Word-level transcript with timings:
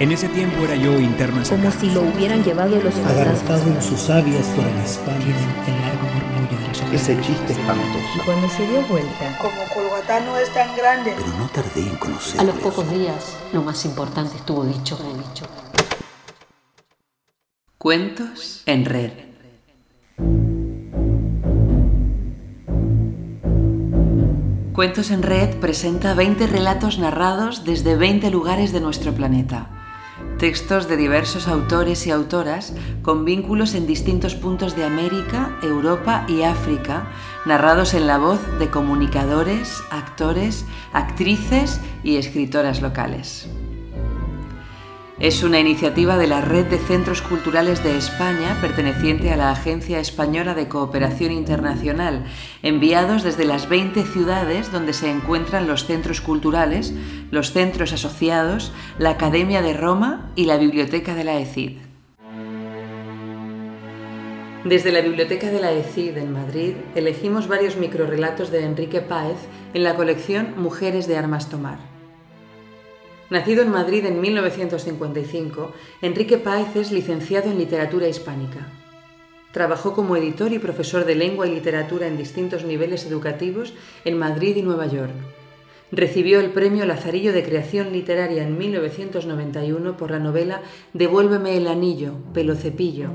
En 0.00 0.10
ese 0.12 0.28
tiempo 0.28 0.64
era 0.64 0.74
yo 0.76 0.98
interno 0.98 1.42
en 1.42 1.48
Como 1.48 1.70
si 1.70 1.90
lo 1.90 2.00
hubieran 2.02 2.42
llevado 2.42 2.76
los 2.80 2.94
fantasmas. 2.94 3.66
en 3.66 3.82
sus 3.82 4.00
sabias 4.00 4.46
por 4.56 4.64
el 4.66 4.76
espalda. 4.78 5.24
el 5.26 5.80
largo 5.82 6.06
murmullo 6.14 6.58
de 6.58 6.68
las 6.68 6.92
Ese 7.02 7.20
chiste 7.20 7.52
Y 7.52 7.52
espantoso. 7.52 8.24
cuando 8.24 8.48
se 8.48 8.66
dio 8.66 8.80
vuelta, 8.86 9.38
Como 9.38 9.62
Colgatá 9.74 10.20
no 10.20 10.38
es 10.38 10.52
tan 10.54 10.74
grande. 10.74 11.12
Pero 11.16 11.28
no 11.38 11.46
tardé 11.48 11.82
en 11.82 11.94
A 11.94 11.98
conocerlo. 11.98 12.44
los 12.52 12.62
pocos 12.62 12.90
días, 12.90 13.36
lo 13.52 13.62
más 13.62 13.84
importante 13.84 14.36
estuvo 14.36 14.64
dicho 14.64 14.96
dicho. 14.96 15.46
Cuentos 17.76 18.62
en 18.66 18.84
red. 18.86 19.12
Cuentos 24.72 25.10
en 25.10 25.22
Red 25.22 25.56
presenta 25.58 26.14
20 26.14 26.46
relatos 26.46 26.98
narrados 26.98 27.64
desde 27.64 27.96
20 27.96 28.30
lugares 28.30 28.72
de 28.72 28.80
nuestro 28.80 29.12
planeta. 29.12 29.68
Textos 30.40 30.88
de 30.88 30.96
diversos 30.96 31.48
autores 31.48 32.06
y 32.06 32.10
autoras 32.10 32.72
con 33.02 33.26
vínculos 33.26 33.74
en 33.74 33.86
distintos 33.86 34.34
puntos 34.34 34.74
de 34.74 34.84
América, 34.84 35.58
Europa 35.62 36.24
y 36.28 36.44
África, 36.44 37.10
narrados 37.44 37.92
en 37.92 38.06
la 38.06 38.16
voz 38.16 38.40
de 38.58 38.70
comunicadores, 38.70 39.82
actores, 39.90 40.64
actrices 40.94 41.78
y 42.02 42.16
escritoras 42.16 42.80
locales. 42.80 43.50
Es 45.20 45.42
una 45.42 45.60
iniciativa 45.60 46.16
de 46.16 46.26
la 46.26 46.40
Red 46.40 46.68
de 46.68 46.78
Centros 46.78 47.20
Culturales 47.20 47.84
de 47.84 47.94
España, 47.94 48.56
perteneciente 48.62 49.30
a 49.30 49.36
la 49.36 49.50
Agencia 49.50 50.00
Española 50.00 50.54
de 50.54 50.66
Cooperación 50.66 51.30
Internacional, 51.30 52.24
enviados 52.62 53.22
desde 53.22 53.44
las 53.44 53.68
20 53.68 54.02
ciudades 54.04 54.72
donde 54.72 54.94
se 54.94 55.10
encuentran 55.10 55.66
los 55.66 55.84
centros 55.84 56.22
culturales, 56.22 56.94
los 57.30 57.52
centros 57.52 57.92
asociados, 57.92 58.72
la 58.96 59.10
Academia 59.10 59.60
de 59.60 59.74
Roma 59.74 60.32
y 60.36 60.46
la 60.46 60.56
Biblioteca 60.56 61.14
de 61.14 61.24
la 61.24 61.38
ECID. 61.38 61.72
Desde 64.64 64.90
la 64.90 65.02
Biblioteca 65.02 65.48
de 65.50 65.60
la 65.60 65.70
ECID 65.70 66.16
en 66.16 66.32
Madrid 66.32 66.72
elegimos 66.94 67.46
varios 67.46 67.76
microrelatos 67.76 68.50
de 68.50 68.64
Enrique 68.64 69.02
Páez 69.02 69.36
en 69.74 69.84
la 69.84 69.96
colección 69.96 70.54
Mujeres 70.56 71.06
de 71.06 71.18
Armas 71.18 71.50
Tomar. 71.50 71.99
Nacido 73.30 73.62
en 73.62 73.70
Madrid 73.70 74.04
en 74.06 74.20
1955, 74.20 75.70
Enrique 76.02 76.36
Páez 76.36 76.74
es 76.74 76.90
licenciado 76.90 77.48
en 77.48 77.58
literatura 77.58 78.08
hispánica. 78.08 78.66
Trabajó 79.52 79.94
como 79.94 80.16
editor 80.16 80.52
y 80.52 80.58
profesor 80.58 81.04
de 81.04 81.14
lengua 81.14 81.46
y 81.46 81.54
literatura 81.54 82.08
en 82.08 82.16
distintos 82.16 82.64
niveles 82.64 83.06
educativos 83.06 83.72
en 84.04 84.18
Madrid 84.18 84.56
y 84.56 84.62
Nueva 84.62 84.88
York. 84.88 85.12
Recibió 85.92 86.40
el 86.40 86.50
premio 86.50 86.84
Lazarillo 86.86 87.32
de 87.32 87.44
Creación 87.44 87.92
Literaria 87.92 88.42
en 88.42 88.58
1991 88.58 89.96
por 89.96 90.10
la 90.10 90.18
novela 90.18 90.62
Devuélveme 90.92 91.56
el 91.56 91.68
anillo, 91.68 92.14
Pelo 92.34 92.56
Cepillo. 92.56 93.10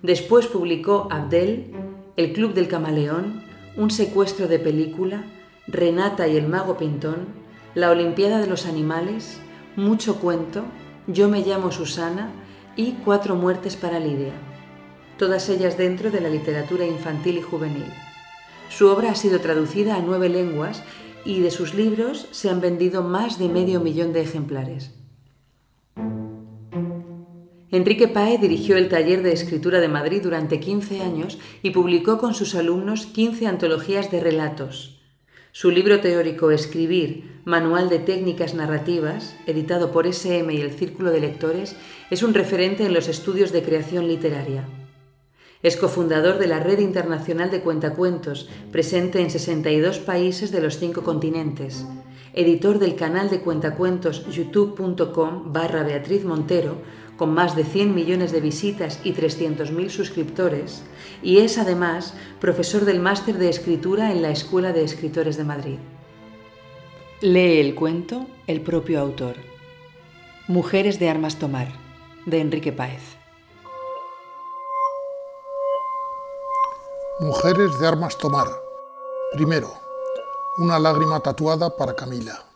Después 0.00 0.46
publicó 0.46 1.08
Abdel, 1.10 1.72
El 2.16 2.32
Club 2.32 2.54
del 2.54 2.68
Camaleón, 2.68 3.42
Un 3.76 3.90
secuestro 3.90 4.48
de 4.48 4.58
película, 4.58 5.24
Renata 5.66 6.26
y 6.26 6.38
el 6.38 6.48
Mago 6.48 6.78
Pintón, 6.78 7.41
La 7.74 7.90
Olimpiada 7.90 8.38
de 8.38 8.46
los 8.46 8.66
Animales, 8.66 9.40
Mucho 9.76 10.16
Cuento, 10.16 10.62
Yo 11.06 11.30
me 11.30 11.40
llamo 11.40 11.72
Susana 11.72 12.30
y 12.76 12.92
Cuatro 13.02 13.34
muertes 13.34 13.76
para 13.76 13.98
Lidia. 13.98 14.34
Todas 15.16 15.48
ellas 15.48 15.78
dentro 15.78 16.10
de 16.10 16.20
la 16.20 16.28
literatura 16.28 16.84
infantil 16.84 17.38
y 17.38 17.40
juvenil. 17.40 17.86
Su 18.68 18.88
obra 18.88 19.12
ha 19.12 19.14
sido 19.14 19.40
traducida 19.40 19.96
a 19.96 20.00
nueve 20.00 20.28
lenguas 20.28 20.82
y 21.24 21.40
de 21.40 21.50
sus 21.50 21.72
libros 21.72 22.28
se 22.30 22.50
han 22.50 22.60
vendido 22.60 23.02
más 23.02 23.38
de 23.38 23.48
medio 23.48 23.80
millón 23.80 24.12
de 24.12 24.20
ejemplares. 24.20 24.90
Enrique 27.70 28.06
Pae 28.06 28.36
dirigió 28.36 28.76
el 28.76 28.90
taller 28.90 29.22
de 29.22 29.32
escritura 29.32 29.80
de 29.80 29.88
Madrid 29.88 30.20
durante 30.22 30.60
15 30.60 31.00
años 31.00 31.38
y 31.62 31.70
publicó 31.70 32.18
con 32.18 32.34
sus 32.34 32.54
alumnos 32.54 33.06
15 33.06 33.46
antologías 33.46 34.10
de 34.10 34.20
relatos. 34.20 35.01
Su 35.54 35.70
libro 35.70 36.00
teórico 36.00 36.50
Escribir, 36.50 37.42
Manual 37.44 37.90
de 37.90 37.98
Técnicas 37.98 38.54
Narrativas, 38.54 39.36
editado 39.46 39.92
por 39.92 40.06
SM 40.06 40.50
y 40.54 40.62
el 40.62 40.70
Círculo 40.70 41.10
de 41.10 41.20
Lectores, 41.20 41.76
es 42.10 42.22
un 42.22 42.32
referente 42.32 42.86
en 42.86 42.94
los 42.94 43.06
estudios 43.06 43.52
de 43.52 43.62
creación 43.62 44.08
literaria. 44.08 44.66
Es 45.62 45.76
cofundador 45.76 46.38
de 46.38 46.46
la 46.46 46.58
Red 46.58 46.78
Internacional 46.78 47.50
de 47.50 47.60
Cuentacuentos, 47.60 48.48
presente 48.70 49.20
en 49.20 49.28
62 49.28 49.98
países 49.98 50.52
de 50.52 50.62
los 50.62 50.78
cinco 50.78 51.02
continentes. 51.02 51.84
Editor 52.32 52.78
del 52.78 52.96
canal 52.96 53.28
de 53.28 53.40
cuentacuentos 53.40 54.24
youtube.com 54.30 55.52
barra 55.52 55.82
Beatriz 55.82 56.24
Montero, 56.24 56.78
con 57.22 57.34
más 57.34 57.54
de 57.54 57.62
100 57.62 57.94
millones 57.94 58.32
de 58.32 58.40
visitas 58.40 58.98
y 59.04 59.14
300.000 59.14 59.90
suscriptores, 59.90 60.82
y 61.22 61.38
es 61.38 61.56
además 61.56 62.14
profesor 62.40 62.84
del 62.84 62.98
máster 62.98 63.38
de 63.38 63.48
escritura 63.48 64.10
en 64.10 64.22
la 64.22 64.30
Escuela 64.30 64.72
de 64.72 64.82
Escritores 64.82 65.36
de 65.36 65.44
Madrid. 65.44 65.78
Lee 67.20 67.60
el 67.60 67.76
cuento 67.76 68.26
el 68.48 68.60
propio 68.60 68.98
autor. 68.98 69.36
Mujeres 70.48 70.98
de 70.98 71.10
Armas 71.10 71.38
Tomar, 71.38 71.68
de 72.26 72.40
Enrique 72.40 72.72
Páez. 72.72 73.04
Mujeres 77.20 77.78
de 77.78 77.86
armas 77.86 78.18
tomar. 78.18 78.48
Primero, 79.34 79.72
una 80.58 80.80
lágrima 80.80 81.20
tatuada 81.20 81.76
para 81.76 81.94
Camila. 81.94 82.51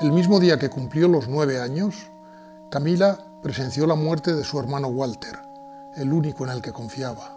El 0.00 0.10
mismo 0.10 0.40
día 0.40 0.58
que 0.58 0.70
cumplió 0.70 1.06
los 1.06 1.28
nueve 1.28 1.60
años, 1.60 2.10
Camila 2.68 3.16
presenció 3.42 3.86
la 3.86 3.94
muerte 3.94 4.34
de 4.34 4.42
su 4.42 4.58
hermano 4.58 4.88
Walter, 4.88 5.38
el 5.94 6.12
único 6.12 6.42
en 6.42 6.50
el 6.50 6.60
que 6.60 6.72
confiaba. 6.72 7.34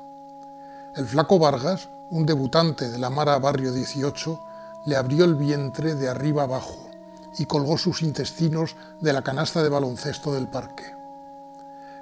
El 0.95 1.05
flaco 1.05 1.37
Vargas, 1.37 1.89
un 2.09 2.25
debutante 2.25 2.89
de 2.89 2.97
la 2.97 3.11
Mara 3.11 3.37
Barrio 3.37 3.71
18, 3.71 4.39
le 4.87 4.95
abrió 4.95 5.23
el 5.23 5.35
vientre 5.35 5.93
de 5.93 6.09
arriba 6.09 6.43
abajo 6.43 6.89
y 7.37 7.45
colgó 7.45 7.77
sus 7.77 8.01
intestinos 8.01 8.75
de 9.01 9.13
la 9.13 9.21
canasta 9.21 9.61
de 9.61 9.69
baloncesto 9.69 10.33
del 10.33 10.47
parque. 10.47 10.95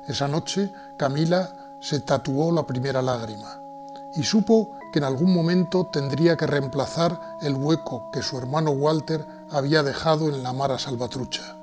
Esa 0.07 0.29
noche, 0.29 0.71
Camila 0.95 1.75
se 1.81 1.99
tatuó 1.99 2.53
la 2.53 2.63
primera 2.63 3.01
lágrima 3.01 3.61
y 4.13 4.23
supo 4.23 4.71
que 4.93 4.99
en 4.99 5.05
algún 5.05 5.33
momento 5.33 5.87
tendría 5.87 6.37
que 6.37 6.47
reemplazar 6.47 7.37
el 7.41 7.55
hueco 7.55 8.09
que 8.11 8.21
su 8.21 8.37
hermano 8.37 8.71
Walter 8.71 9.27
había 9.51 9.83
dejado 9.83 10.29
en 10.29 10.43
la 10.43 10.53
Mara 10.53 10.79
Salvatrucha. 10.79 11.55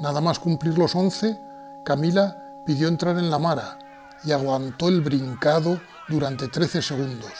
Nada 0.00 0.20
más 0.20 0.38
cumplir 0.38 0.78
los 0.78 0.94
once, 0.94 1.40
Camila 1.84 2.62
pidió 2.64 2.88
entrar 2.88 3.18
en 3.18 3.30
la 3.30 3.38
Mara 3.38 3.78
y 4.24 4.32
aguantó 4.32 4.88
el 4.88 5.00
brincado 5.00 5.80
durante 6.08 6.48
13 6.48 6.82
segundos, 6.82 7.32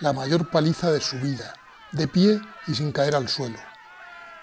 la 0.00 0.12
mayor 0.12 0.50
paliza 0.50 0.90
de 0.90 1.00
su 1.00 1.18
vida, 1.18 1.54
de 1.92 2.08
pie 2.08 2.40
y 2.66 2.74
sin 2.74 2.92
caer 2.92 3.14
al 3.14 3.28
suelo. 3.28 3.58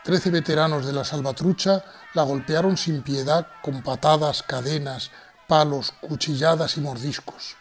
Trece 0.03 0.31
veteranos 0.31 0.85
de 0.85 0.91
la 0.91 1.05
Salvatrucha 1.05 1.83
la 2.13 2.23
golpearon 2.23 2.75
sin 2.75 3.03
piedad 3.03 3.47
con 3.61 3.81
patadas, 3.83 4.44
cadenas, 4.44 5.11
palos, 5.47 5.94
cuchilladas 6.01 6.77
y 6.77 6.81
mordiscos. 6.81 7.55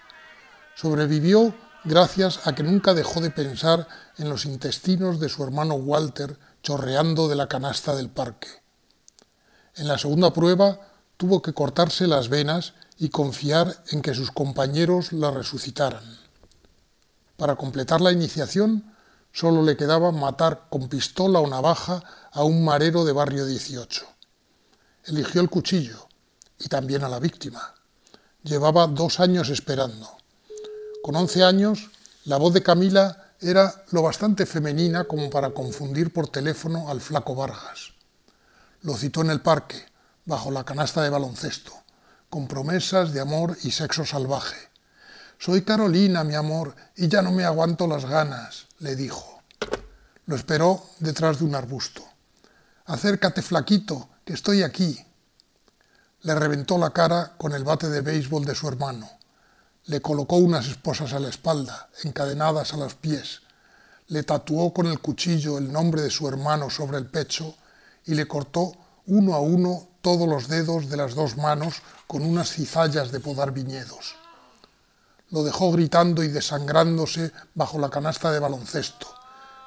Sobrevivió 0.74 1.54
gracias 1.84 2.46
a 2.46 2.54
que 2.54 2.62
nunca 2.62 2.94
dejó 2.94 3.20
de 3.20 3.30
pensar 3.30 3.86
en 4.18 4.28
los 4.28 4.44
intestinos 4.44 5.20
de 5.20 5.28
su 5.28 5.44
hermano 5.44 5.74
Walter 5.74 6.36
chorreando 6.62 7.28
de 7.28 7.36
la 7.36 7.48
canasta 7.48 7.94
del 7.94 8.08
parque. 8.08 8.48
En 9.74 9.88
la 9.88 9.98
segunda 9.98 10.32
prueba 10.32 10.80
tuvo 11.16 11.42
que 11.42 11.52
cortarse 11.52 12.06
las 12.06 12.28
venas 12.28 12.74
y 12.98 13.08
confiar 13.08 13.82
en 13.90 14.02
que 14.02 14.14
sus 14.14 14.30
compañeros 14.30 15.12
la 15.12 15.30
resucitaran. 15.30 16.04
Para 17.36 17.56
completar 17.56 18.00
la 18.00 18.12
iniciación, 18.12 18.94
solo 19.32 19.62
le 19.62 19.76
quedaba 19.76 20.12
matar 20.12 20.68
con 20.70 20.88
pistola 20.88 21.40
o 21.40 21.48
navaja 21.48 22.02
a 22.30 22.44
un 22.44 22.64
marero 22.64 23.04
de 23.04 23.12
barrio 23.12 23.46
18. 23.46 24.06
Eligió 25.06 25.40
el 25.40 25.50
cuchillo 25.50 26.06
y 26.58 26.68
también 26.68 27.02
a 27.02 27.08
la 27.08 27.18
víctima. 27.18 27.74
Llevaba 28.44 28.86
dos 28.86 29.20
años 29.20 29.48
esperando. 29.48 30.08
Con 31.02 31.16
once 31.16 31.42
años, 31.42 31.90
la 32.24 32.36
voz 32.36 32.52
de 32.52 32.62
Camila 32.62 33.21
era 33.42 33.84
lo 33.90 34.02
bastante 34.02 34.46
femenina 34.46 35.04
como 35.04 35.28
para 35.28 35.50
confundir 35.50 36.12
por 36.12 36.28
teléfono 36.28 36.88
al 36.88 37.00
flaco 37.00 37.34
Vargas. 37.34 37.92
Lo 38.82 38.96
citó 38.96 39.22
en 39.22 39.30
el 39.30 39.40
parque, 39.40 39.84
bajo 40.24 40.50
la 40.50 40.64
canasta 40.64 41.02
de 41.02 41.10
baloncesto, 41.10 41.72
con 42.30 42.46
promesas 42.46 43.12
de 43.12 43.20
amor 43.20 43.56
y 43.62 43.72
sexo 43.72 44.04
salvaje. 44.04 44.56
Soy 45.38 45.62
Carolina, 45.62 46.22
mi 46.22 46.36
amor, 46.36 46.76
y 46.96 47.08
ya 47.08 47.20
no 47.20 47.32
me 47.32 47.44
aguanto 47.44 47.88
las 47.88 48.04
ganas, 48.04 48.68
le 48.78 48.94
dijo. 48.94 49.42
Lo 50.26 50.36
esperó 50.36 50.84
detrás 51.00 51.40
de 51.40 51.44
un 51.44 51.56
arbusto. 51.56 52.02
Acércate, 52.86 53.42
flaquito, 53.42 54.08
que 54.24 54.34
estoy 54.34 54.62
aquí. 54.62 55.04
Le 56.22 56.34
reventó 56.36 56.78
la 56.78 56.90
cara 56.90 57.34
con 57.36 57.52
el 57.52 57.64
bate 57.64 57.88
de 57.88 58.02
béisbol 58.02 58.44
de 58.44 58.54
su 58.54 58.68
hermano. 58.68 59.10
Le 59.86 60.00
colocó 60.00 60.36
unas 60.36 60.68
esposas 60.68 61.12
a 61.12 61.18
la 61.18 61.28
espalda, 61.28 61.88
encadenadas 62.04 62.72
a 62.72 62.76
los 62.76 62.94
pies. 62.94 63.40
Le 64.08 64.22
tatuó 64.22 64.72
con 64.72 64.86
el 64.86 65.00
cuchillo 65.00 65.58
el 65.58 65.72
nombre 65.72 66.02
de 66.02 66.10
su 66.10 66.28
hermano 66.28 66.70
sobre 66.70 66.98
el 66.98 67.06
pecho 67.06 67.56
y 68.04 68.14
le 68.14 68.28
cortó 68.28 68.72
uno 69.06 69.34
a 69.34 69.40
uno 69.40 69.88
todos 70.00 70.28
los 70.28 70.48
dedos 70.48 70.88
de 70.88 70.96
las 70.96 71.14
dos 71.14 71.36
manos 71.36 71.82
con 72.06 72.22
unas 72.22 72.50
cizallas 72.50 73.10
de 73.10 73.20
podar 73.20 73.52
viñedos. 73.52 74.14
Lo 75.30 75.42
dejó 75.42 75.72
gritando 75.72 76.22
y 76.22 76.28
desangrándose 76.28 77.32
bajo 77.54 77.78
la 77.78 77.90
canasta 77.90 78.30
de 78.30 78.38
baloncesto, 78.38 79.06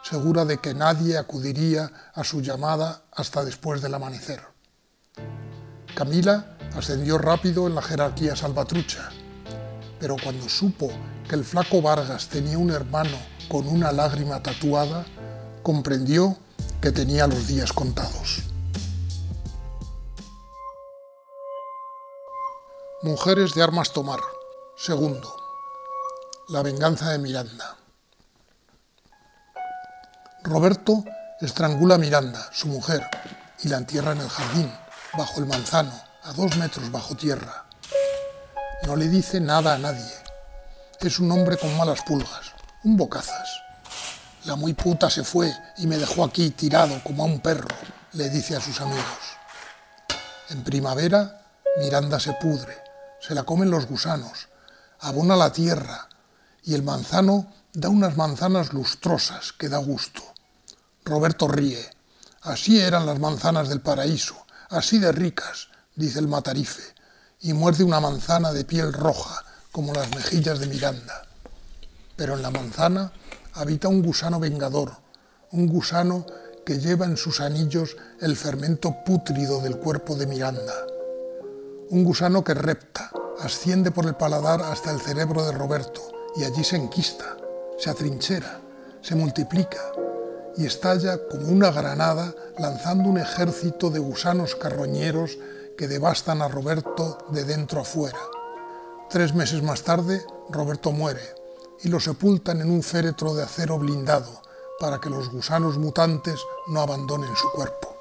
segura 0.04 0.46
de 0.46 0.60
que 0.60 0.74
nadie 0.74 1.18
acudiría 1.18 1.92
a 2.14 2.24
su 2.24 2.42
llamada 2.42 3.02
hasta 3.12 3.44
después 3.44 3.82
del 3.82 3.96
amanecer. 3.96 4.42
Camila 5.96 6.58
ascendió 6.76 7.18
rápido 7.18 7.68
en 7.68 7.76
la 7.76 7.82
jerarquía 7.82 8.36
salvatrucha, 8.36 9.10
pero 10.06 10.18
cuando 10.24 10.48
supo 10.48 10.92
que 11.28 11.34
el 11.34 11.44
flaco 11.44 11.81
Vargas 11.81 12.28
tenía 12.28 12.60
un 12.60 12.69
hermano 12.69 13.18
con 13.50 13.68
una 13.68 13.92
lágrima 13.92 14.44
tatuada, 14.44 15.04
comprendió 15.63 16.38
que 16.80 16.92
tenía 16.92 17.25
los 17.25 17.48
días 17.48 17.74
contados. 17.74 18.44
Mujeres 23.02 23.56
de 23.56 23.63
armas 23.63 23.94
tomar. 23.94 24.19
Segundo. 24.78 25.36
La 26.50 26.62
venganza 26.62 27.10
de 27.10 27.18
Miranda. 27.18 27.75
Roberto 30.44 31.04
estrangula 31.42 31.96
a 31.96 31.98
Miranda, 31.98 32.48
su 32.54 32.68
mujer, 32.68 33.01
y 33.63 33.69
la 33.69 33.78
entierra 33.78 34.12
en 34.12 34.22
el 34.22 34.30
jardín, 34.30 34.72
bajo 35.18 35.40
el 35.40 35.48
manzano, 35.48 36.00
a 36.22 36.31
dos 36.34 36.56
metros 36.58 36.92
bajo 36.92 37.16
tierra. 37.16 37.65
No 38.86 38.96
le 38.96 39.10
dice 39.10 39.40
nada 39.40 39.74
a 39.74 39.78
nadie. 39.80 40.14
Es 41.00 41.20
un 41.20 41.32
hombre 41.32 41.58
con 41.58 41.76
malas 41.76 42.04
pulgas, 42.04 42.52
un 42.84 42.96
bocazas. 42.96 43.50
La 44.46 44.56
muy 44.56 44.74
puta 44.74 45.10
se 45.10 45.24
fue 45.24 45.52
y 45.78 45.88
me 45.88 45.98
dejó 45.98 46.24
aquí 46.24 46.52
tirado 46.52 47.02
como 47.04 47.24
a 47.24 47.26
un 47.26 47.40
perro, 47.40 47.76
le 48.14 48.30
dice 48.30 48.56
a 48.56 48.62
sus 48.62 48.80
amigos. 48.82 49.04
En 50.50 50.64
primavera, 50.64 51.48
Miranda 51.78 52.20
se 52.20 52.34
pudre, 52.34 52.78
se 53.20 53.34
la 53.34 53.42
comen 53.42 53.72
los 53.72 53.88
gusanos, 53.88 54.50
abona 55.00 55.36
la 55.36 55.52
tierra 55.52 56.08
y 56.64 56.76
el 56.76 56.84
manzano 56.84 57.52
da 57.74 57.90
unas 57.90 58.16
manzanas 58.18 58.72
lustrosas 58.72 59.52
que 59.52 59.68
da 59.68 59.80
gusto. 59.80 60.22
Roberto 61.04 61.48
ríe. 61.48 61.90
Así 62.44 62.80
eran 62.80 63.08
las 63.08 63.18
manzanas 63.18 63.68
del 63.68 63.82
paraíso, 63.82 64.46
así 64.70 65.00
de 65.00 65.12
ricas, 65.12 65.70
dice 65.96 66.20
el 66.20 66.28
matarife, 66.28 66.95
y 67.46 67.54
muerde 67.54 67.84
una 67.84 68.00
manzana 68.00 68.52
de 68.52 68.66
piel 68.66 68.92
roja, 68.92 69.46
como 69.72 69.94
las 69.94 70.10
mejillas 70.16 70.58
de 70.58 70.66
Miranda. 70.66 71.28
Pero 72.16 72.34
en 72.34 72.42
la 72.42 72.50
manzana 72.50 73.12
habita 73.54 73.88
un 73.88 74.02
gusano 74.02 74.40
vengador, 74.40 74.94
un 75.52 75.68
gusano 75.68 76.26
que 76.66 76.80
lleva 76.80 77.06
en 77.06 77.18
sus 77.18 77.42
anillos 77.42 77.98
el 78.20 78.36
fermento 78.36 78.96
pútrido 79.06 79.62
del 79.62 79.78
cuerpo 79.78 80.16
de 80.16 80.26
Miranda. 80.26 80.74
Un 81.92 82.04
gusano 82.04 82.44
que 82.44 82.56
repta, 82.56 83.12
asciende 83.40 83.92
por 83.92 84.08
el 84.08 84.16
paladar 84.16 84.64
hasta 84.64 84.90
el 84.92 85.00
cerebro 85.00 85.46
de 85.46 85.52
Roberto 85.52 86.02
y 86.38 86.46
allí 86.46 86.64
se 86.64 86.78
enquista, 86.78 87.38
se 87.78 87.92
atrinchera, 87.92 88.60
se 89.04 89.14
multiplica, 89.14 89.92
y 90.58 90.66
estalla 90.66 91.20
como 91.28 91.50
una 91.50 91.70
granada 91.70 92.34
lanzando 92.58 93.08
un 93.08 93.20
ejército 93.20 93.92
de 93.92 94.00
gusanos 94.00 94.56
carroñeros 94.56 95.38
que 95.77 95.88
devastan 95.88 96.42
a 96.42 96.48
Roberto 96.48 97.18
de 97.30 97.44
dentro 97.44 97.81
a 97.81 97.86
fuera. 97.86 98.19
Tres 99.10 99.33
meses 99.33 99.62
más 99.62 99.83
tarde, 99.83 100.25
Roberto 100.50 100.92
muere 100.92 101.22
y 101.83 101.89
lo 101.89 102.00
sepultan 102.00 102.62
en 102.62 102.72
un 102.72 102.83
féretro 102.83 103.33
de 103.36 103.44
acero 103.44 103.77
blindado 103.77 104.42
para 104.80 105.00
que 105.00 105.10
los 105.10 105.30
gusanos 105.30 105.77
mutantes 105.77 106.39
no 106.68 106.81
abandonen 106.81 107.36
su 107.36 107.51
cuerpo. 107.51 107.95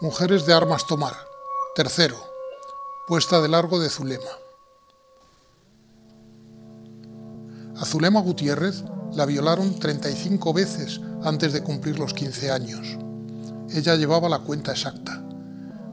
Mujeres 0.00 0.44
de 0.44 0.52
armas 0.52 0.86
tomar. 0.86 1.14
Tercero, 1.74 2.16
puesta 3.06 3.40
de 3.40 3.48
largo 3.48 3.78
de 3.78 3.88
Zulema. 3.88 4.30
A 7.76 7.84
Zulema 7.84 8.20
Gutiérrez 8.20 8.84
la 9.12 9.26
violaron 9.26 9.78
35 9.78 10.52
veces 10.52 11.00
antes 11.22 11.52
de 11.52 11.62
cumplir 11.62 11.98
los 11.98 12.14
15 12.14 12.50
años. 12.50 13.05
Ella 13.76 13.94
llevaba 13.94 14.30
la 14.30 14.38
cuenta 14.38 14.72
exacta. 14.72 15.22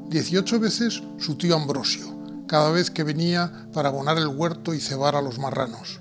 18 0.07 0.57
veces 0.62 1.03
su 1.19 1.35
tío 1.35 1.57
Ambrosio, 1.57 2.18
cada 2.47 2.71
vez 2.71 2.89
que 2.89 3.03
venía 3.03 3.68
para 3.74 3.89
abonar 3.89 4.18
el 4.18 4.27
huerto 4.27 4.74
y 4.74 4.80
cebar 4.80 5.18
a 5.18 5.21
los 5.21 5.38
marranos. 5.38 6.00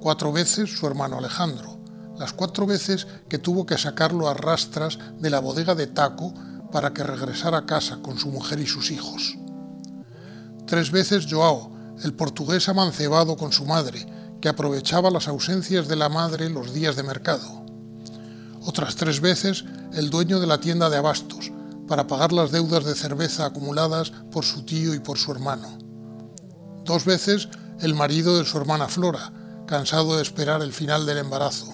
Cuatro 0.00 0.30
veces 0.30 0.70
su 0.70 0.86
hermano 0.86 1.18
Alejandro, 1.18 1.80
las 2.16 2.32
cuatro 2.32 2.64
veces 2.64 3.08
que 3.28 3.38
tuvo 3.38 3.66
que 3.66 3.76
sacarlo 3.76 4.28
a 4.28 4.34
rastras 4.34 5.00
de 5.18 5.30
la 5.30 5.40
bodega 5.40 5.74
de 5.74 5.88
Taco 5.88 6.32
para 6.70 6.94
que 6.94 7.02
regresara 7.02 7.58
a 7.58 7.66
casa 7.66 7.98
con 8.00 8.16
su 8.16 8.28
mujer 8.28 8.60
y 8.60 8.66
sus 8.68 8.92
hijos. 8.92 9.36
Tres 10.64 10.92
veces 10.92 11.26
Joao, 11.28 11.72
el 12.04 12.14
portugués 12.14 12.68
amancebado 12.68 13.36
con 13.36 13.50
su 13.50 13.66
madre, 13.66 14.06
que 14.40 14.48
aprovechaba 14.48 15.10
las 15.10 15.26
ausencias 15.26 15.88
de 15.88 15.96
la 15.96 16.08
madre 16.08 16.50
los 16.50 16.72
días 16.72 16.94
de 16.94 17.02
mercado. 17.02 17.64
Otras 18.66 18.94
tres 18.96 19.20
veces 19.20 19.64
el 19.94 20.10
dueño 20.10 20.40
de 20.40 20.46
la 20.46 20.60
tienda 20.60 20.90
de 20.90 20.96
abastos, 20.96 21.52
para 21.86 22.06
pagar 22.06 22.32
las 22.32 22.50
deudas 22.50 22.84
de 22.84 22.94
cerveza 22.94 23.46
acumuladas 23.46 24.10
por 24.30 24.44
su 24.44 24.62
tío 24.64 24.94
y 24.94 25.00
por 25.00 25.18
su 25.18 25.32
hermano. 25.32 25.78
Dos 26.84 27.04
veces 27.04 27.48
el 27.80 27.94
marido 27.94 28.38
de 28.38 28.44
su 28.44 28.56
hermana 28.58 28.88
Flora, 28.88 29.32
cansado 29.66 30.16
de 30.16 30.22
esperar 30.22 30.62
el 30.62 30.72
final 30.72 31.06
del 31.06 31.18
embarazo. 31.18 31.72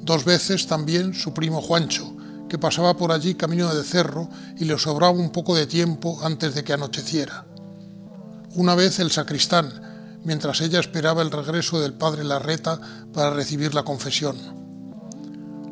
Dos 0.00 0.24
veces 0.24 0.66
también 0.66 1.14
su 1.14 1.32
primo 1.32 1.60
Juancho, 1.60 2.16
que 2.48 2.58
pasaba 2.58 2.96
por 2.96 3.12
allí 3.12 3.34
camino 3.34 3.72
de 3.74 3.84
cerro 3.84 4.28
y 4.58 4.64
le 4.64 4.78
sobraba 4.78 5.12
un 5.12 5.30
poco 5.30 5.54
de 5.54 5.66
tiempo 5.66 6.20
antes 6.22 6.54
de 6.54 6.64
que 6.64 6.72
anocheciera. 6.72 7.46
Una 8.54 8.74
vez 8.74 8.98
el 8.98 9.10
sacristán, 9.10 10.20
mientras 10.24 10.60
ella 10.60 10.80
esperaba 10.80 11.22
el 11.22 11.30
regreso 11.30 11.80
del 11.80 11.94
padre 11.94 12.24
Larreta 12.24 12.78
para 13.12 13.30
recibir 13.30 13.74
la 13.74 13.84
confesión. 13.84 14.36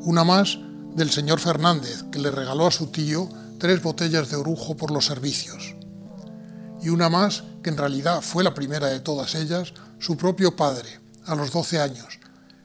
Una 0.03 0.25
más 0.25 0.59
del 0.95 1.11
señor 1.11 1.41
Fernández, 1.41 2.05
que 2.11 2.19
le 2.19 2.31
regaló 2.31 2.67
a 2.67 2.71
su 2.71 2.89
tío 2.89 3.29
tres 3.59 3.83
botellas 3.83 4.31
de 4.31 4.37
orujo 4.37 4.77
por 4.77 4.91
los 4.91 5.07
servicios. 5.07 5.77
Y 6.83 6.89
una 6.89 7.09
más, 7.09 7.45
que 7.63 7.71
en 7.71 7.77
realidad 7.77 8.23
fue 8.23 8.43
la 8.43 8.55
primera 8.55 8.89
de 8.89 9.01
todas 9.01 9.35
ellas, 9.35 9.75
su 9.99 10.17
propio 10.17 10.57
padre, 10.57 11.01
a 11.27 11.35
los 11.35 11.53
12 11.53 11.81
años, 11.81 12.19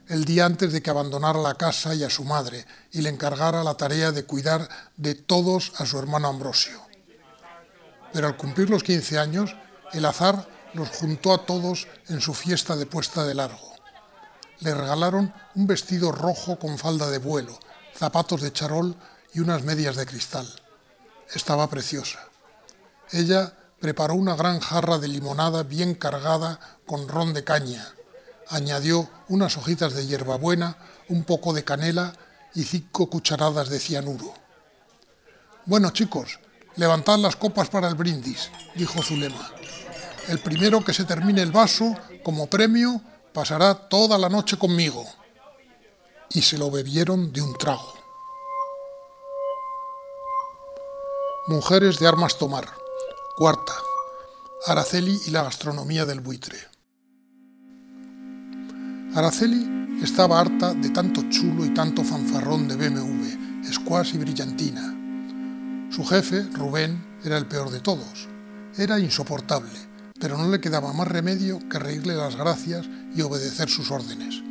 el 0.07 0.23
día 0.25 0.45
antes 0.45 0.71
de 0.71 0.81
que 0.81 0.89
abandonara 0.89 1.39
la 1.39 1.55
casa 1.55 1.93
y 1.93 2.03
a 2.03 2.09
su 2.09 2.23
madre 2.23 2.65
y 2.91 3.01
le 3.01 3.09
encargara 3.09 3.63
la 3.63 3.75
tarea 3.75 4.11
de 4.11 4.23
cuidar 4.25 4.69
de 4.97 5.15
todos 5.15 5.73
a 5.77 5.85
su 5.85 5.99
hermano 5.99 6.27
Ambrosio. 6.27 6.79
Pero 8.13 8.27
al 8.27 8.37
cumplir 8.37 8.69
los 8.69 8.83
15 8.83 9.19
años, 9.19 9.55
el 9.91 10.05
azar 10.05 10.47
los 10.73 10.89
juntó 10.89 11.33
a 11.33 11.45
todos 11.45 11.87
en 12.07 12.21
su 12.21 12.33
fiesta 12.33 12.75
de 12.75 12.85
puesta 12.85 13.25
de 13.25 13.35
largo. 13.35 13.73
Le 14.59 14.73
regalaron 14.73 15.33
un 15.55 15.67
vestido 15.67 16.11
rojo 16.11 16.57
con 16.57 16.77
falda 16.77 17.09
de 17.09 17.17
vuelo, 17.17 17.59
zapatos 17.95 18.41
de 18.41 18.51
charol 18.51 18.95
y 19.33 19.39
unas 19.39 19.63
medias 19.63 19.95
de 19.95 20.05
cristal. 20.05 20.47
Estaba 21.33 21.69
preciosa. 21.69 22.19
Ella 23.11 23.53
preparó 23.79 24.15
una 24.15 24.35
gran 24.35 24.59
jarra 24.59 24.97
de 24.97 25.07
limonada 25.07 25.63
bien 25.63 25.95
cargada 25.95 26.59
con 26.85 27.07
ron 27.07 27.33
de 27.33 27.43
caña. 27.43 27.93
Añadió 28.47 29.09
unas 29.27 29.57
hojitas 29.57 29.93
de 29.93 30.05
hierbabuena, 30.05 30.77
un 31.09 31.23
poco 31.23 31.53
de 31.53 31.63
canela 31.63 32.13
y 32.53 32.63
cinco 32.63 33.09
cucharadas 33.09 33.69
de 33.69 33.79
cianuro. 33.79 34.33
Bueno, 35.65 35.89
chicos, 35.91 36.39
levantad 36.75 37.17
las 37.17 37.35
copas 37.35 37.69
para 37.69 37.87
el 37.87 37.95
brindis, 37.95 38.51
dijo 38.75 39.01
Zulema. 39.01 39.51
El 40.27 40.39
primero 40.39 40.83
que 40.83 40.93
se 40.93 41.05
termine 41.05 41.41
el 41.41 41.51
vaso, 41.51 41.95
como 42.23 42.47
premio, 42.47 43.01
pasará 43.33 43.73
toda 43.73 44.17
la 44.17 44.29
noche 44.29 44.57
conmigo. 44.57 45.05
Y 46.35 46.41
se 46.41 46.57
lo 46.57 46.69
bebieron 46.69 47.31
de 47.33 47.41
un 47.41 47.57
trago. 47.57 47.93
Mujeres 51.47 51.97
de 51.97 52.07
armas 52.07 52.37
tomar. 52.37 52.65
Cuarta. 53.37 53.73
Araceli 54.67 55.19
y 55.25 55.31
la 55.31 55.43
gastronomía 55.43 56.05
del 56.05 56.19
buitre. 56.19 56.59
Araceli 59.15 59.97
estaba 60.03 60.39
harta 60.39 60.73
de 60.73 60.89
tanto 60.89 61.23
chulo 61.29 61.65
y 61.65 61.73
tanto 61.73 62.03
fanfarrón 62.03 62.67
de 62.67 62.75
BMW, 62.75 63.71
squash 63.71 64.13
y 64.13 64.17
brillantina. 64.17 65.89
Su 65.89 66.05
jefe, 66.05 66.43
Rubén, 66.51 67.19
era 67.23 67.37
el 67.37 67.47
peor 67.47 67.71
de 67.71 67.79
todos. 67.79 68.27
Era 68.77 68.99
insoportable 68.99 69.95
pero 70.19 70.37
no 70.37 70.49
le 70.49 70.61
quedaba 70.61 70.93
más 70.93 71.07
remedio 71.07 71.59
que 71.69 71.77
reírle 71.77 72.15
las 72.15 72.35
gracias 72.35 72.87
y 73.15 73.21
obedecer 73.21 73.69
sus 73.69 73.91
órdenes. 73.91 74.44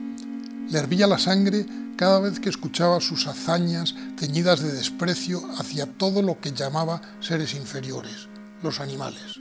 Le 0.70 0.78
hervía 0.78 1.06
la 1.06 1.18
sangre 1.18 1.66
cada 1.96 2.20
vez 2.20 2.40
que 2.40 2.48
escuchaba 2.48 3.00
sus 3.00 3.26
hazañas 3.26 3.94
teñidas 4.16 4.60
de 4.60 4.72
desprecio 4.72 5.42
hacia 5.58 5.86
todo 5.86 6.22
lo 6.22 6.40
que 6.40 6.52
llamaba 6.52 7.00
seres 7.20 7.54
inferiores, 7.54 8.28
los 8.62 8.80
animales. 8.80 9.38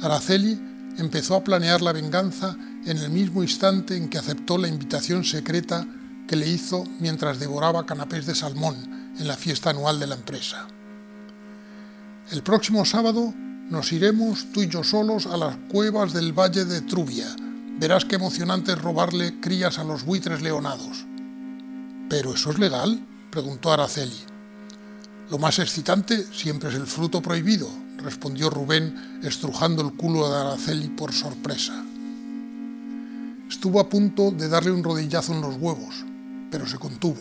Araceli 0.00 0.60
empezó 0.98 1.36
a 1.36 1.44
planear 1.44 1.82
la 1.82 1.92
venganza 1.92 2.56
en 2.84 2.98
el 2.98 3.10
mismo 3.10 3.42
instante 3.42 3.96
en 3.96 4.08
que 4.08 4.18
aceptó 4.18 4.58
la 4.58 4.68
invitación 4.68 5.24
secreta 5.24 5.86
que 6.26 6.36
le 6.36 6.48
hizo 6.48 6.84
mientras 7.00 7.38
devoraba 7.38 7.86
canapés 7.86 8.26
de 8.26 8.34
salmón 8.34 8.76
en 9.18 9.28
la 9.28 9.36
fiesta 9.36 9.70
anual 9.70 10.00
de 10.00 10.06
la 10.06 10.14
empresa. 10.14 10.66
El 12.30 12.42
próximo 12.42 12.84
sábado 12.84 13.34
nos 13.70 13.92
iremos 13.92 14.46
tú 14.52 14.62
y 14.62 14.68
yo 14.68 14.84
solos 14.84 15.26
a 15.26 15.36
las 15.36 15.56
cuevas 15.68 16.12
del 16.12 16.32
Valle 16.32 16.64
de 16.64 16.80
Trubia. 16.82 17.26
Verás 17.78 18.04
qué 18.04 18.14
emocionante 18.14 18.72
es 18.72 18.80
robarle 18.80 19.40
crías 19.40 19.78
a 19.78 19.84
los 19.84 20.04
buitres 20.04 20.42
leonados. 20.42 21.06
¿Pero 22.08 22.34
eso 22.34 22.50
es 22.50 22.58
legal? 22.58 23.04
preguntó 23.30 23.72
Araceli. 23.72 24.16
Lo 25.28 25.38
más 25.38 25.58
excitante 25.58 26.24
siempre 26.32 26.68
es 26.68 26.76
el 26.76 26.86
fruto 26.86 27.20
prohibido, 27.20 27.68
respondió 27.98 28.48
Rubén, 28.48 29.20
estrujando 29.24 29.82
el 29.82 29.94
culo 29.94 30.30
de 30.30 30.36
Araceli 30.36 30.88
por 30.90 31.12
sorpresa. 31.12 31.84
Estuvo 33.48 33.80
a 33.80 33.88
punto 33.88 34.30
de 34.30 34.48
darle 34.48 34.70
un 34.70 34.84
rodillazo 34.84 35.32
en 35.32 35.40
los 35.40 35.56
huevos, 35.56 36.04
pero 36.50 36.68
se 36.68 36.78
contuvo. 36.78 37.20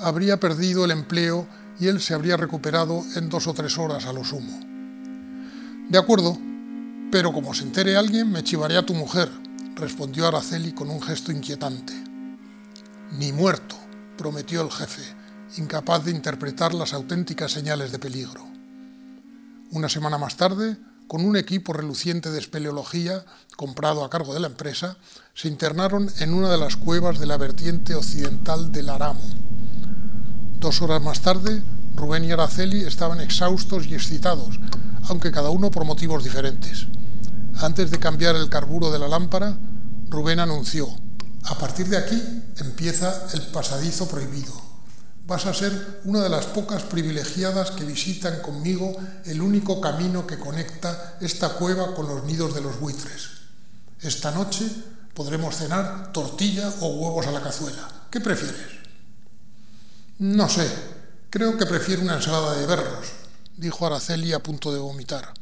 Habría 0.00 0.40
perdido 0.40 0.84
el 0.84 0.90
empleo 0.90 1.46
y 1.78 1.86
él 1.86 2.00
se 2.00 2.14
habría 2.14 2.36
recuperado 2.36 3.04
en 3.14 3.28
dos 3.28 3.46
o 3.46 3.54
tres 3.54 3.78
horas 3.78 4.06
a 4.06 4.12
lo 4.12 4.24
sumo. 4.24 4.58
De 5.88 5.98
acuerdo, 5.98 6.36
pero 7.12 7.32
como 7.32 7.54
se 7.54 7.64
entere 7.64 7.96
alguien, 7.96 8.32
me 8.32 8.42
chivaré 8.42 8.76
a 8.76 8.86
tu 8.86 8.94
mujer, 8.94 9.30
respondió 9.82 10.28
Araceli 10.28 10.70
con 10.70 10.90
un 10.90 11.02
gesto 11.02 11.32
inquietante. 11.32 11.92
Ni 13.18 13.32
muerto, 13.32 13.74
prometió 14.16 14.62
el 14.62 14.70
jefe, 14.70 15.02
incapaz 15.56 16.04
de 16.04 16.12
interpretar 16.12 16.72
las 16.72 16.94
auténticas 16.94 17.50
señales 17.50 17.90
de 17.90 17.98
peligro. 17.98 18.46
Una 19.72 19.88
semana 19.88 20.18
más 20.18 20.36
tarde, 20.36 20.76
con 21.08 21.24
un 21.24 21.36
equipo 21.36 21.72
reluciente 21.72 22.30
de 22.30 22.38
espeleología 22.38 23.24
comprado 23.56 24.04
a 24.04 24.08
cargo 24.08 24.32
de 24.34 24.38
la 24.38 24.46
empresa, 24.46 24.98
se 25.34 25.48
internaron 25.48 26.08
en 26.20 26.32
una 26.32 26.48
de 26.48 26.58
las 26.58 26.76
cuevas 26.76 27.18
de 27.18 27.26
la 27.26 27.36
vertiente 27.36 27.96
occidental 27.96 28.70
del 28.70 28.88
Aramo. 28.88 29.20
Dos 30.60 30.80
horas 30.80 31.02
más 31.02 31.22
tarde, 31.22 31.60
Rubén 31.96 32.24
y 32.24 32.30
Araceli 32.30 32.82
estaban 32.82 33.20
exhaustos 33.20 33.86
y 33.86 33.96
excitados, 33.96 34.60
aunque 35.08 35.32
cada 35.32 35.50
uno 35.50 35.72
por 35.72 35.84
motivos 35.84 36.22
diferentes. 36.22 36.86
Antes 37.60 37.90
de 37.90 37.98
cambiar 37.98 38.36
el 38.36 38.48
carburo 38.48 38.92
de 38.92 39.00
la 39.00 39.08
lámpara, 39.08 39.56
Rubén 40.12 40.38
anunció, 40.38 40.88
a 41.44 41.58
partir 41.58 41.88
de 41.88 41.96
aquí 41.96 42.22
empieza 42.58 43.26
el 43.32 43.40
pasadizo 43.48 44.06
prohibido 44.06 44.72
vas 45.26 45.46
a 45.46 45.54
ser 45.54 46.02
una 46.04 46.20
de 46.20 46.28
las 46.28 46.46
pocas 46.46 46.82
privilegiadas 46.82 47.70
que 47.70 47.84
visitan 47.84 48.40
conmigo 48.40 48.94
el 49.24 49.40
único 49.40 49.80
camino 49.80 50.26
que 50.26 50.38
conecta 50.38 51.16
esta 51.20 51.50
cueva 51.50 51.94
con 51.94 52.06
los 52.06 52.24
nidos 52.24 52.54
de 52.54 52.60
los 52.60 52.78
buitres. 52.80 53.28
Esta 54.00 54.30
noche 54.32 54.68
podremos 55.14 55.56
cenar 55.56 56.12
tortilla 56.12 56.68
o 56.80 56.88
huevos 56.88 57.26
a 57.26 57.30
la 57.30 57.42
cazuela. 57.42 57.88
¿Qué 58.10 58.20
prefieres? 58.20 58.82
No 60.18 60.48
sé, 60.48 60.68
creo 61.30 61.56
que 61.56 61.66
prefiero 61.66 62.02
una 62.02 62.16
ensalada 62.16 62.54
de 62.54 62.66
berros, 62.66 63.06
dijo 63.56 63.86
Araceli 63.86 64.32
a 64.32 64.42
punto 64.42 64.72
de 64.72 64.80
vomitar. 64.80 65.32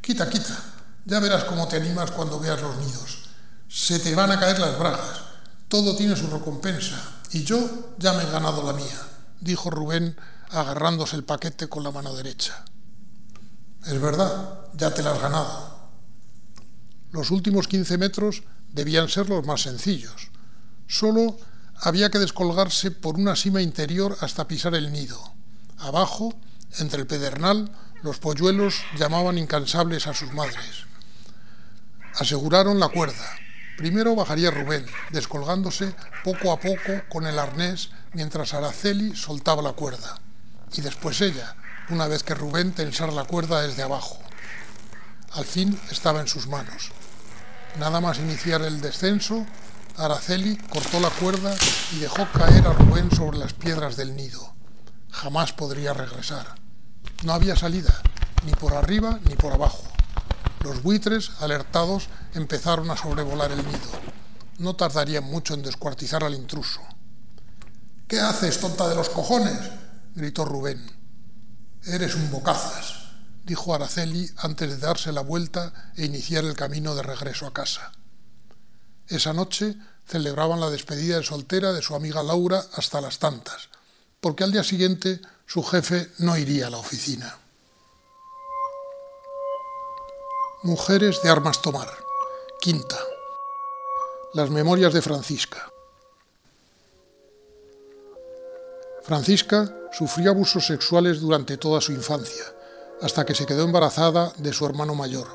Quita, 0.00 0.28
quita, 0.28 0.56
ya 1.04 1.20
verás 1.20 1.44
cómo 1.44 1.68
te 1.68 1.76
animas 1.76 2.10
cuando 2.10 2.40
veas 2.40 2.60
los 2.60 2.76
nidos. 2.76 3.29
Se 3.70 4.00
te 4.00 4.16
van 4.16 4.32
a 4.32 4.40
caer 4.40 4.58
las 4.58 4.76
bragas. 4.76 5.22
Todo 5.68 5.94
tiene 5.94 6.16
su 6.16 6.26
recompensa 6.26 7.20
y 7.30 7.44
yo 7.44 7.94
ya 7.98 8.12
me 8.14 8.24
he 8.24 8.30
ganado 8.30 8.66
la 8.66 8.72
mía, 8.72 9.00
dijo 9.40 9.70
Rubén 9.70 10.16
agarrándose 10.50 11.14
el 11.14 11.22
paquete 11.22 11.68
con 11.68 11.84
la 11.84 11.92
mano 11.92 12.12
derecha. 12.12 12.64
Es 13.86 14.00
verdad, 14.00 14.66
ya 14.74 14.92
te 14.92 15.04
la 15.04 15.12
has 15.12 15.20
ganado. 15.20 15.88
Los 17.12 17.30
últimos 17.30 17.68
15 17.68 17.96
metros 17.96 18.42
debían 18.72 19.08
ser 19.08 19.28
los 19.28 19.46
más 19.46 19.62
sencillos. 19.62 20.32
Solo 20.88 21.36
había 21.76 22.10
que 22.10 22.18
descolgarse 22.18 22.90
por 22.90 23.14
una 23.14 23.36
cima 23.36 23.62
interior 23.62 24.16
hasta 24.20 24.48
pisar 24.48 24.74
el 24.74 24.90
nido. 24.90 25.32
Abajo, 25.78 26.34
entre 26.80 27.02
el 27.02 27.06
pedernal, 27.06 27.70
los 28.02 28.18
polluelos 28.18 28.82
llamaban 28.98 29.38
incansables 29.38 30.08
a 30.08 30.14
sus 30.14 30.32
madres. 30.32 30.86
Aseguraron 32.16 32.80
la 32.80 32.88
cuerda, 32.88 33.36
Primero 33.80 34.14
bajaría 34.14 34.50
Rubén, 34.50 34.84
descolgándose 35.08 35.94
poco 36.22 36.52
a 36.52 36.60
poco 36.60 37.00
con 37.08 37.24
el 37.24 37.38
arnés 37.38 37.88
mientras 38.12 38.52
Araceli 38.52 39.16
soltaba 39.16 39.62
la 39.62 39.72
cuerda. 39.72 40.20
Y 40.74 40.82
después 40.82 41.22
ella, 41.22 41.56
una 41.88 42.06
vez 42.06 42.22
que 42.22 42.34
Rubén 42.34 42.72
tensara 42.72 43.10
la 43.10 43.24
cuerda 43.24 43.62
desde 43.62 43.82
abajo. 43.82 44.18
Al 45.32 45.46
fin 45.46 45.80
estaba 45.90 46.20
en 46.20 46.28
sus 46.28 46.46
manos. 46.46 46.90
Nada 47.78 48.02
más 48.02 48.18
iniciar 48.18 48.60
el 48.60 48.82
descenso, 48.82 49.46
Araceli 49.96 50.58
cortó 50.68 51.00
la 51.00 51.08
cuerda 51.08 51.56
y 51.92 52.00
dejó 52.00 52.28
caer 52.32 52.66
a 52.66 52.74
Rubén 52.74 53.10
sobre 53.10 53.38
las 53.38 53.54
piedras 53.54 53.96
del 53.96 54.14
nido. 54.14 54.52
Jamás 55.10 55.54
podría 55.54 55.94
regresar. 55.94 56.54
No 57.22 57.32
había 57.32 57.56
salida, 57.56 58.02
ni 58.44 58.52
por 58.52 58.74
arriba 58.74 59.18
ni 59.26 59.36
por 59.36 59.54
abajo. 59.54 59.89
Los 60.60 60.82
buitres, 60.82 61.30
alertados, 61.40 62.08
empezaron 62.34 62.90
a 62.90 62.96
sobrevolar 62.96 63.50
el 63.50 63.66
nido. 63.66 63.90
No 64.58 64.76
tardarían 64.76 65.24
mucho 65.24 65.54
en 65.54 65.62
descuartizar 65.62 66.22
al 66.22 66.34
intruso. 66.34 66.80
¿Qué 68.06 68.20
haces, 68.20 68.60
tonta 68.60 68.88
de 68.88 68.94
los 68.94 69.08
cojones? 69.08 69.58
gritó 70.14 70.44
Rubén. 70.44 70.84
Eres 71.84 72.14
un 72.14 72.30
bocazas, 72.30 73.12
dijo 73.46 73.74
Araceli 73.74 74.30
antes 74.36 74.68
de 74.68 74.76
darse 74.76 75.12
la 75.12 75.22
vuelta 75.22 75.92
e 75.96 76.04
iniciar 76.04 76.44
el 76.44 76.54
camino 76.54 76.94
de 76.94 77.04
regreso 77.04 77.46
a 77.46 77.54
casa. 77.54 77.92
Esa 79.08 79.32
noche 79.32 79.76
celebraban 80.06 80.60
la 80.60 80.68
despedida 80.68 81.16
de 81.16 81.24
soltera 81.24 81.72
de 81.72 81.80
su 81.80 81.94
amiga 81.94 82.22
Laura 82.22 82.62
hasta 82.74 83.00
las 83.00 83.18
tantas, 83.18 83.70
porque 84.20 84.44
al 84.44 84.52
día 84.52 84.62
siguiente 84.62 85.20
su 85.46 85.62
jefe 85.62 86.10
no 86.18 86.36
iría 86.36 86.66
a 86.66 86.70
la 86.70 86.76
oficina. 86.76 87.39
Mujeres 90.62 91.22
de 91.22 91.30
armas 91.30 91.62
tomar. 91.62 91.88
Quinta. 92.60 92.98
Las 94.34 94.50
memorias 94.50 94.92
de 94.92 95.00
Francisca. 95.00 95.72
Francisca 99.02 99.74
sufrió 99.90 100.32
abusos 100.32 100.66
sexuales 100.66 101.22
durante 101.22 101.56
toda 101.56 101.80
su 101.80 101.92
infancia, 101.92 102.44
hasta 103.00 103.24
que 103.24 103.34
se 103.34 103.46
quedó 103.46 103.64
embarazada 103.64 104.34
de 104.36 104.52
su 104.52 104.66
hermano 104.66 104.94
mayor. 104.94 105.28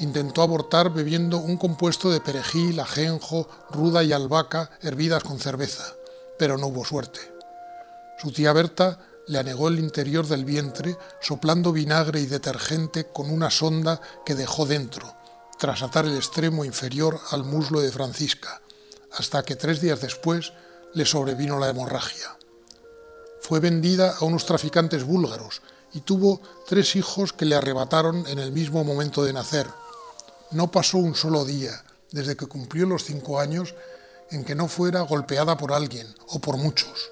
Intentó 0.00 0.42
abortar 0.42 0.92
bebiendo 0.92 1.38
un 1.38 1.56
compuesto 1.56 2.10
de 2.10 2.20
perejil, 2.20 2.80
ajenjo, 2.80 3.46
ruda 3.70 4.02
y 4.02 4.12
albahaca 4.12 4.70
hervidas 4.80 5.22
con 5.22 5.38
cerveza, 5.38 5.94
pero 6.36 6.58
no 6.58 6.66
hubo 6.66 6.84
suerte. 6.84 7.20
Su 8.18 8.32
tía 8.32 8.52
Berta 8.52 8.98
le 9.26 9.38
anegó 9.38 9.68
el 9.68 9.78
interior 9.78 10.26
del 10.26 10.44
vientre, 10.44 10.96
soplando 11.20 11.72
vinagre 11.72 12.20
y 12.20 12.26
detergente 12.26 13.06
con 13.06 13.30
una 13.30 13.50
sonda 13.50 14.00
que 14.26 14.34
dejó 14.34 14.66
dentro, 14.66 15.14
tras 15.58 15.82
atar 15.82 16.04
el 16.04 16.16
extremo 16.16 16.64
inferior 16.64 17.20
al 17.30 17.44
muslo 17.44 17.80
de 17.80 17.92
Francisca, 17.92 18.60
hasta 19.12 19.42
que 19.42 19.56
tres 19.56 19.80
días 19.80 20.00
después 20.00 20.52
le 20.94 21.04
sobrevino 21.04 21.58
la 21.58 21.70
hemorragia. 21.70 22.36
Fue 23.40 23.60
vendida 23.60 24.16
a 24.18 24.24
unos 24.24 24.46
traficantes 24.46 25.04
búlgaros 25.04 25.62
y 25.92 26.00
tuvo 26.00 26.40
tres 26.66 26.96
hijos 26.96 27.32
que 27.32 27.44
le 27.44 27.54
arrebataron 27.54 28.26
en 28.26 28.38
el 28.38 28.52
mismo 28.52 28.84
momento 28.84 29.24
de 29.24 29.32
nacer. 29.32 29.66
No 30.50 30.70
pasó 30.70 30.98
un 30.98 31.14
solo 31.14 31.44
día, 31.44 31.84
desde 32.10 32.36
que 32.36 32.46
cumplió 32.46 32.86
los 32.86 33.04
cinco 33.04 33.40
años, 33.40 33.74
en 34.30 34.44
que 34.44 34.54
no 34.54 34.68
fuera 34.68 35.02
golpeada 35.02 35.56
por 35.56 35.72
alguien 35.72 36.06
o 36.28 36.40
por 36.40 36.56
muchos. 36.56 37.10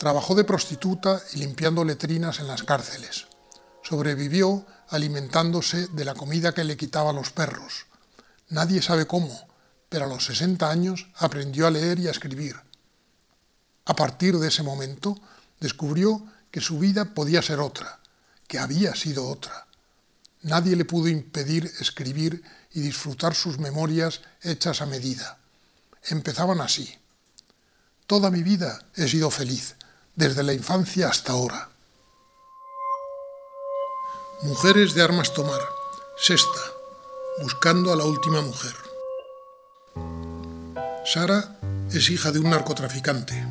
Trabajó 0.00 0.34
de 0.34 0.44
prostituta 0.44 1.20
y 1.34 1.40
limpiando 1.40 1.84
letrinas 1.84 2.40
en 2.40 2.46
las 2.46 2.62
cárceles. 2.62 3.26
Sobrevivió 3.82 4.64
alimentándose 4.88 5.88
de 5.88 6.06
la 6.06 6.14
comida 6.14 6.54
que 6.54 6.64
le 6.64 6.78
quitaba 6.78 7.10
a 7.10 7.12
los 7.12 7.32
perros. 7.32 7.84
Nadie 8.48 8.80
sabe 8.80 9.06
cómo, 9.06 9.46
pero 9.90 10.06
a 10.06 10.08
los 10.08 10.24
60 10.24 10.70
años 10.70 11.10
aprendió 11.16 11.66
a 11.66 11.70
leer 11.70 11.98
y 11.98 12.08
a 12.08 12.12
escribir. 12.12 12.56
A 13.84 13.94
partir 13.94 14.38
de 14.38 14.48
ese 14.48 14.62
momento 14.62 15.18
descubrió 15.60 16.24
que 16.50 16.62
su 16.62 16.78
vida 16.78 17.12
podía 17.12 17.42
ser 17.42 17.60
otra, 17.60 18.00
que 18.48 18.58
había 18.58 18.94
sido 18.94 19.28
otra. 19.28 19.66
Nadie 20.40 20.76
le 20.76 20.86
pudo 20.86 21.08
impedir 21.08 21.70
escribir 21.78 22.42
y 22.72 22.80
disfrutar 22.80 23.34
sus 23.34 23.58
memorias 23.58 24.22
hechas 24.40 24.80
a 24.80 24.86
medida. 24.86 25.36
Empezaban 26.04 26.62
así. 26.62 26.96
Toda 28.06 28.30
mi 28.30 28.42
vida 28.42 28.86
he 28.96 29.06
sido 29.06 29.30
feliz 29.30 29.76
desde 30.14 30.42
la 30.42 30.52
infancia 30.52 31.08
hasta 31.08 31.32
ahora. 31.32 31.70
Mujeres 34.42 34.94
de 34.94 35.02
armas 35.02 35.32
tomar. 35.34 35.60
Sexta. 36.16 36.60
Buscando 37.42 37.92
a 37.92 37.96
la 37.96 38.04
última 38.04 38.40
mujer. 38.40 38.74
Sara 41.04 41.56
es 41.92 42.10
hija 42.10 42.30
de 42.32 42.38
un 42.38 42.50
narcotraficante. 42.50 43.46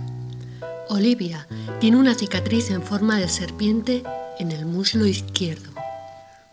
Olivia 0.90 1.48
tiene 1.80 1.98
una 1.98 2.16
cicatriz 2.16 2.72
en 2.72 2.84
forma 2.84 3.18
de 3.18 3.30
serpiente 3.30 4.04
en 4.40 4.52
el 4.52 4.66
muslo 4.66 5.06
izquierdo. 5.06 5.72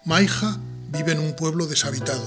Maija 0.04 0.58
vive 0.88 1.12
en 1.12 1.20
un 1.20 1.34
pueblo 1.34 1.66
deshabitado. 1.66 2.26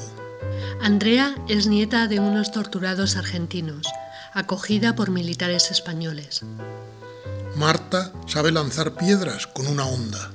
Andrea 0.81 1.35
es 1.47 1.67
nieta 1.67 2.07
de 2.07 2.19
unos 2.19 2.51
torturados 2.51 3.15
argentinos. 3.15 3.85
acogida 4.33 4.95
por 4.95 5.09
militares 5.09 5.71
españoles. 5.71 6.41
Marta 7.59 8.13
sabe 8.25 8.53
lanzar 8.53 8.95
piedras 8.95 9.45
con 9.45 9.67
una 9.67 9.85
onda. 9.85 10.31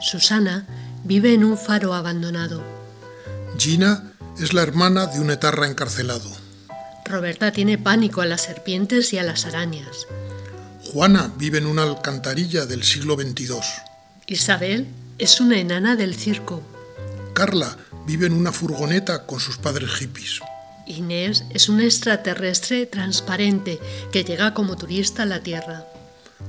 Susana 0.00 0.66
vive 1.04 1.34
en 1.34 1.44
un 1.44 1.58
faro 1.58 1.92
abandonado. 1.92 2.64
Gina 3.58 4.14
es 4.40 4.54
la 4.54 4.62
hermana 4.62 5.06
de 5.06 5.20
un 5.20 5.30
etarra 5.30 5.66
encarcelado. 5.66 6.30
Roberta 7.04 7.52
tiene 7.52 7.76
pánico 7.76 8.22
a 8.22 8.26
las 8.26 8.40
serpientes 8.40 9.12
y 9.12 9.18
a 9.18 9.22
las 9.22 9.44
arañas. 9.44 10.06
Juana 10.90 11.30
vive 11.36 11.58
en 11.58 11.66
una 11.66 11.82
alcantarilla 11.82 12.64
del 12.64 12.84
siglo 12.84 13.16
XXII. 13.16 13.60
Isabel 14.26 14.88
es 15.18 15.42
una 15.42 15.58
enana 15.58 15.94
del 15.94 16.14
circo. 16.14 16.62
Carla 17.34 17.76
vive 18.06 18.24
en 18.24 18.32
una 18.32 18.50
furgoneta 18.50 19.26
con 19.26 19.40
sus 19.40 19.58
padres 19.58 19.90
hippies. 19.90 20.40
Inés 20.86 21.44
es 21.50 21.68
un 21.68 21.82
extraterrestre 21.82 22.86
transparente 22.86 23.78
que 24.10 24.24
llega 24.24 24.54
como 24.54 24.76
turista 24.76 25.24
a 25.24 25.26
la 25.26 25.40
Tierra. 25.40 25.91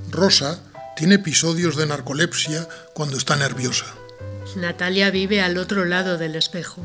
Rosa 0.10 0.60
tiene 0.96 1.16
episodios 1.16 1.76
de 1.76 1.88
narcolepsia 1.88 2.68
cuando 2.94 3.18
está 3.18 3.36
nerviosa. 3.36 3.86
Natalia 4.56 5.10
vive 5.10 5.42
al 5.42 5.58
otro 5.58 5.86
lado 5.86 6.18
del 6.18 6.36
espejo. 6.36 6.82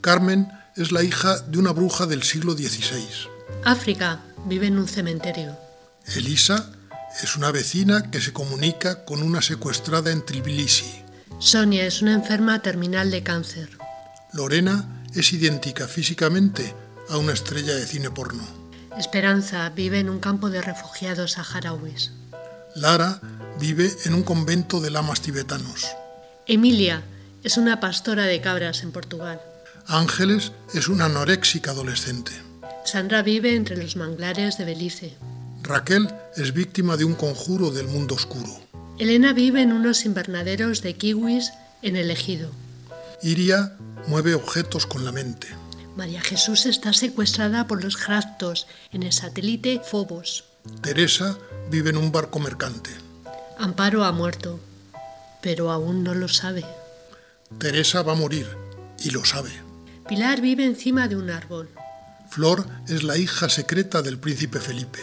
Carmen 0.00 0.48
es 0.76 0.92
la 0.92 1.02
hija 1.02 1.38
de 1.40 1.58
una 1.58 1.72
bruja 1.72 2.06
del 2.06 2.22
siglo 2.22 2.52
XVI. 2.52 3.28
África 3.64 4.20
vive 4.46 4.66
en 4.66 4.78
un 4.78 4.88
cementerio. 4.88 5.56
Elisa 6.16 6.70
es 7.22 7.36
una 7.36 7.50
vecina 7.50 8.10
que 8.10 8.20
se 8.20 8.32
comunica 8.32 9.04
con 9.04 9.22
una 9.22 9.42
secuestrada 9.42 10.10
en 10.10 10.24
Tbilisi. 10.24 11.02
Sonia 11.38 11.86
es 11.86 12.02
una 12.02 12.14
enferma 12.14 12.62
terminal 12.62 13.10
de 13.10 13.22
cáncer. 13.22 13.68
Lorena 14.32 15.04
es 15.14 15.32
idéntica 15.32 15.88
físicamente 15.88 16.74
a 17.08 17.16
una 17.16 17.32
estrella 17.32 17.74
de 17.74 17.86
cine 17.86 18.10
porno. 18.10 18.44
Esperanza 18.98 19.68
vive 19.70 20.00
en 20.00 20.10
un 20.10 20.18
campo 20.18 20.50
de 20.50 20.60
refugiados 20.60 21.32
saharauis. 21.32 22.12
Lara 22.80 23.20
vive 23.58 23.90
en 24.04 24.14
un 24.14 24.22
convento 24.22 24.80
de 24.80 24.90
lamas 24.90 25.20
tibetanos. 25.20 25.86
Emilia 26.46 27.02
es 27.42 27.56
una 27.56 27.80
pastora 27.80 28.24
de 28.24 28.40
cabras 28.40 28.82
en 28.82 28.92
Portugal. 28.92 29.40
Ángeles 29.86 30.52
es 30.74 30.88
una 30.88 31.06
anoréxica 31.06 31.72
adolescente. 31.72 32.32
Sandra 32.84 33.22
vive 33.22 33.56
entre 33.56 33.76
los 33.76 33.96
manglares 33.96 34.58
de 34.58 34.64
Belice. 34.64 35.16
Raquel 35.62 36.08
es 36.36 36.54
víctima 36.54 36.96
de 36.96 37.04
un 37.04 37.14
conjuro 37.14 37.70
del 37.70 37.88
mundo 37.88 38.14
oscuro. 38.14 38.60
Elena 38.98 39.32
vive 39.32 39.62
en 39.62 39.72
unos 39.72 40.04
invernaderos 40.04 40.82
de 40.82 40.94
kiwis 40.94 41.50
en 41.82 41.96
el 41.96 42.10
ejido. 42.10 42.50
Iria 43.22 43.76
mueve 44.06 44.34
objetos 44.34 44.86
con 44.86 45.04
la 45.04 45.12
mente. 45.12 45.48
María 45.96 46.20
Jesús 46.20 46.66
está 46.66 46.92
secuestrada 46.92 47.66
por 47.66 47.82
los 47.82 47.96
Graftos 47.96 48.68
en 48.92 49.02
el 49.02 49.12
satélite 49.12 49.80
Phobos. 49.80 50.47
Teresa 50.80 51.38
vive 51.70 51.90
en 51.90 51.96
un 51.96 52.12
barco 52.12 52.38
mercante. 52.38 52.90
Amparo 53.58 54.04
ha 54.04 54.12
muerto, 54.12 54.60
pero 55.42 55.70
aún 55.70 56.04
no 56.04 56.14
lo 56.14 56.28
sabe. 56.28 56.64
Teresa 57.58 58.02
va 58.02 58.12
a 58.12 58.16
morir 58.16 58.46
y 59.02 59.10
lo 59.10 59.24
sabe. 59.24 59.50
Pilar 60.08 60.40
vive 60.40 60.64
encima 60.64 61.08
de 61.08 61.16
un 61.16 61.30
árbol. 61.30 61.68
Flor 62.30 62.66
es 62.88 63.02
la 63.02 63.16
hija 63.16 63.48
secreta 63.48 64.02
del 64.02 64.18
príncipe 64.18 64.60
Felipe. 64.60 65.00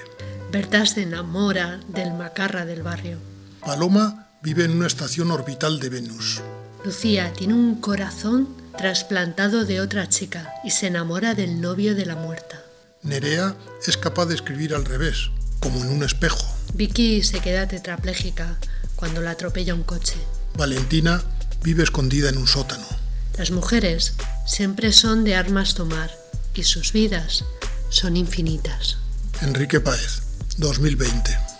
Berta 0.51 0.85
se 0.85 1.03
enamora 1.03 1.79
del 1.87 2.13
macarra 2.13 2.65
del 2.65 2.83
barrio. 2.83 3.17
Paloma 3.65 4.27
vive 4.41 4.63
en 4.63 4.71
una 4.71 4.87
estación 4.87 5.31
orbital 5.31 5.79
de 5.79 5.89
Venus. 5.89 6.41
Lucía 6.83 7.33
tiene 7.33 7.55
un 7.55 7.81
corazón 7.81 8.47
trasplantado 8.77 9.65
de 9.65 9.81
otra 9.81 10.07
chica 10.07 10.53
y 10.63 10.69
se 10.69 10.87
enamora 10.87 11.33
del 11.33 11.61
novio 11.61 11.95
de 11.95 12.05
la 12.05 12.15
muerta. 12.15 12.61
Nerea 13.01 13.55
es 13.87 13.97
capaz 13.97 14.27
de 14.27 14.35
escribir 14.35 14.75
al 14.75 14.85
revés, 14.85 15.31
como 15.59 15.81
en 15.83 15.89
un 15.89 16.03
espejo. 16.03 16.45
Vicky 16.73 17.23
se 17.23 17.39
queda 17.39 17.67
tetrapléjica 17.67 18.57
cuando 18.95 19.21
la 19.21 19.31
atropella 19.31 19.73
un 19.73 19.83
coche. 19.83 20.15
Valentina 20.57 21.23
vive 21.63 21.83
escondida 21.83 22.29
en 22.29 22.37
un 22.37 22.47
sótano. 22.47 22.85
Las 23.37 23.51
mujeres 23.51 24.13
siempre 24.45 24.91
son 24.93 25.23
de 25.23 25.35
armas 25.35 25.73
tomar 25.75 26.11
y 26.53 26.63
sus 26.63 26.93
vidas 26.93 27.43
son 27.89 28.17
infinitas. 28.17 28.97
Enrique 29.41 29.79
Páez, 29.79 30.21
2020. 30.57 31.54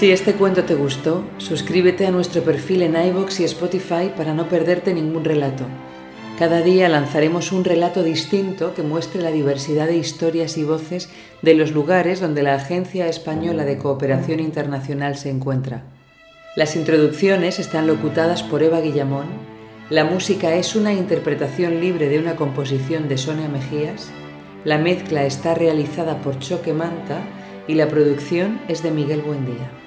Si 0.00 0.10
este 0.10 0.32
cuento 0.32 0.64
te 0.64 0.76
gustó, 0.76 1.24
suscríbete 1.36 2.06
a 2.06 2.10
nuestro 2.10 2.42
perfil 2.42 2.80
en 2.80 2.96
iVoox 2.96 3.40
y 3.40 3.44
Spotify 3.44 4.10
para 4.16 4.32
no 4.32 4.48
perderte 4.48 4.94
ningún 4.94 5.26
relato. 5.26 5.66
Cada 6.38 6.62
día 6.62 6.88
lanzaremos 6.88 7.52
un 7.52 7.64
relato 7.64 8.02
distinto 8.02 8.72
que 8.72 8.82
muestre 8.82 9.20
la 9.20 9.30
diversidad 9.30 9.88
de 9.88 9.98
historias 9.98 10.56
y 10.56 10.64
voces 10.64 11.10
de 11.42 11.52
los 11.52 11.72
lugares 11.72 12.18
donde 12.18 12.42
la 12.42 12.54
Agencia 12.54 13.08
Española 13.08 13.66
de 13.66 13.76
Cooperación 13.76 14.40
Internacional 14.40 15.18
se 15.18 15.28
encuentra. 15.28 15.82
Las 16.56 16.76
introducciones 16.76 17.58
están 17.58 17.86
locutadas 17.86 18.42
por 18.42 18.62
Eva 18.62 18.80
Guillamón, 18.80 19.26
la 19.90 20.04
música 20.04 20.54
es 20.54 20.76
una 20.76 20.94
interpretación 20.94 21.78
libre 21.78 22.08
de 22.08 22.18
una 22.18 22.36
composición 22.36 23.06
de 23.06 23.18
Sonia 23.18 23.50
Mejías, 23.50 24.10
la 24.64 24.78
mezcla 24.78 25.26
está 25.26 25.52
realizada 25.52 26.22
por 26.22 26.38
Choque 26.38 26.72
Manta 26.72 27.20
y 27.68 27.74
la 27.74 27.88
producción 27.88 28.62
es 28.66 28.82
de 28.82 28.92
Miguel 28.92 29.20
Buendía. 29.20 29.79